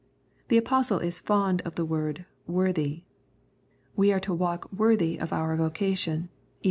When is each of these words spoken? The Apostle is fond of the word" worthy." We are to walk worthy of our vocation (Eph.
The 0.47 0.57
Apostle 0.57 0.97
is 0.97 1.19
fond 1.19 1.61
of 1.61 1.75
the 1.75 1.85
word" 1.85 2.25
worthy." 2.47 3.03
We 3.95 4.11
are 4.11 4.19
to 4.21 4.33
walk 4.33 4.67
worthy 4.73 5.19
of 5.19 5.31
our 5.31 5.55
vocation 5.55 6.23
(Eph. 6.23 6.29